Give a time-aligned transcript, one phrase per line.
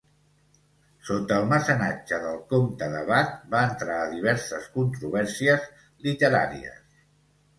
[1.09, 5.67] Sota el mecenatge del comte de Bath va entrar a diverses controvèrsies
[6.09, 6.81] literàries.